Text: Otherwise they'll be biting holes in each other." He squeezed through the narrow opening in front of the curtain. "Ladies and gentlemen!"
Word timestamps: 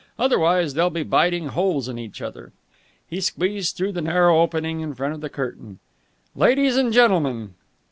Otherwise 0.17 0.73
they'll 0.73 0.89
be 0.89 1.03
biting 1.03 1.49
holes 1.49 1.87
in 1.87 1.99
each 1.99 2.23
other." 2.23 2.51
He 3.07 3.21
squeezed 3.21 3.75
through 3.75 3.91
the 3.91 4.01
narrow 4.01 4.41
opening 4.41 4.79
in 4.79 4.95
front 4.95 5.13
of 5.13 5.21
the 5.21 5.29
curtain. 5.29 5.77
"Ladies 6.35 6.75
and 6.75 6.91
gentlemen!" 6.91 7.53